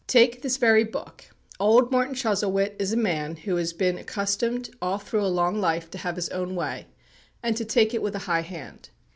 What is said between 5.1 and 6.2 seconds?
a long life, to have